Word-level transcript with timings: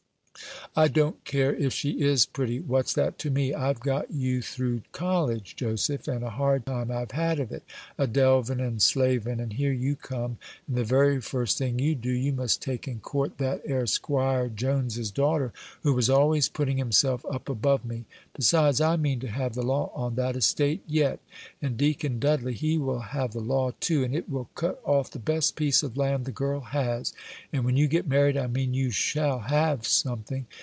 "I 0.73 0.87
don't 0.87 1.21
care 1.25 1.53
if 1.53 1.73
she 1.73 2.01
is 2.01 2.25
pretty. 2.25 2.61
What's 2.61 2.93
that 2.93 3.19
to 3.19 3.29
me? 3.29 3.53
I've 3.53 3.81
got 3.81 4.09
you 4.09 4.41
through 4.41 4.83
college, 4.93 5.57
Joseph; 5.57 6.07
and 6.07 6.23
a 6.23 6.29
hard 6.29 6.65
time 6.65 6.89
I've 6.89 7.11
had 7.11 7.41
of 7.41 7.51
it, 7.51 7.63
a 7.97 8.07
delvin' 8.07 8.61
and 8.61 8.81
slavin'; 8.81 9.41
and 9.41 9.51
here 9.51 9.73
you 9.73 9.97
come, 9.97 10.37
and 10.69 10.77
the 10.77 10.85
very 10.85 11.19
first 11.19 11.57
thing 11.57 11.77
you 11.77 11.93
do 11.93 12.09
you 12.09 12.31
must 12.31 12.61
take 12.61 12.87
and 12.87 13.01
court 13.01 13.37
that 13.37 13.61
'ere 13.65 13.85
'Squire 13.85 14.47
Jones's 14.47 15.11
daughter, 15.11 15.51
who 15.83 15.93
was 15.93 16.09
always 16.09 16.47
putting 16.47 16.77
himself 16.77 17.25
up 17.29 17.49
above 17.49 17.83
me. 17.83 18.05
Besides, 18.33 18.79
I 18.79 18.95
mean 18.95 19.19
to 19.19 19.27
have 19.27 19.55
the 19.55 19.63
law 19.63 19.91
on 19.93 20.15
that 20.15 20.37
estate 20.37 20.83
yet; 20.87 21.19
and 21.61 21.75
Deacon 21.75 22.17
Dudley, 22.17 22.53
he 22.53 22.77
will 22.77 22.99
have 22.99 23.33
the 23.33 23.41
law, 23.41 23.71
too; 23.81 24.05
and 24.05 24.15
it 24.15 24.29
will 24.29 24.47
cut 24.55 24.81
off 24.85 25.11
the 25.11 25.19
best 25.19 25.57
piece 25.57 25.83
of 25.83 25.97
land 25.97 26.23
the 26.23 26.31
girl 26.31 26.61
has; 26.61 27.11
and 27.51 27.65
when 27.65 27.75
you 27.75 27.89
get 27.89 28.07
married, 28.07 28.37
I 28.37 28.47
mean 28.47 28.73
you 28.73 28.89
shall 28.91 29.39
have 29.39 29.85
something. 29.85 30.45